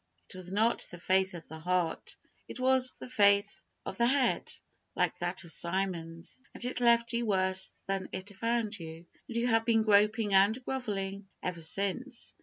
[0.29, 2.15] it was not the faith of the heart:
[2.47, 4.51] it was the faith of the head
[4.95, 9.45] like that of Simon's and it left you worse than it found you, and you
[9.45, 12.33] have been groping and grovelling, ever since.